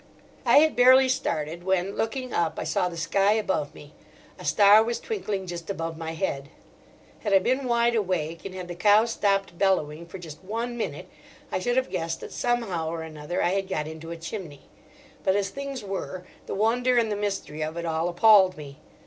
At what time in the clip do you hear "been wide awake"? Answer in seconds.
7.37-8.43